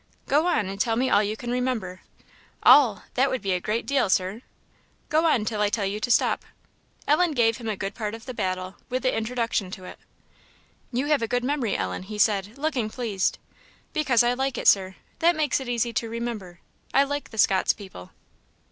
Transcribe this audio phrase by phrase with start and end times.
[0.27, 2.01] "Go on, and tell me all you can remember."
[2.63, 3.03] "All!
[3.13, 4.41] that would be a great deal, Sir."
[5.09, 6.43] "Go on till I tell you to stop."
[7.07, 9.99] Ellen gave him a good part of the battle, with the introduction to it.
[10.91, 13.37] "You have a good memory, Ellen," he said, looking pleased.
[13.93, 16.61] "Because I like it, Sir; that makes it easy to remember.
[16.95, 18.09] I like the Scots people."